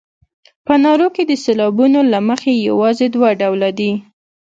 [0.65, 3.91] په نارو کې د سېلابونو له مخې یوازې دوه ډوله دي.